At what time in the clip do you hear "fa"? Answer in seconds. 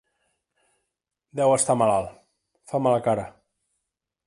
2.73-2.83